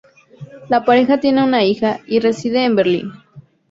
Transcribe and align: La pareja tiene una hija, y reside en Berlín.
La 0.67 0.83
pareja 0.83 1.19
tiene 1.19 1.43
una 1.43 1.63
hija, 1.63 1.99
y 2.07 2.19
reside 2.21 2.65
en 2.65 2.75
Berlín. 2.75 3.11